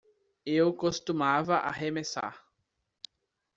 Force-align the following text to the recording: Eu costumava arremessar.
Eu 0.47 0.73
costumava 0.73 1.57
arremessar. 1.57 2.43